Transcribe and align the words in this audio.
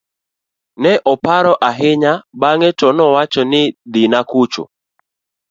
ne 0.81 0.93
oparo 1.11 1.53
ahinya 1.69 2.13
bang'e 2.41 2.69
to 2.79 2.87
nowacho 2.97 3.41
ni 3.51 3.61
dhina 3.93 4.19
kucha 4.29 4.63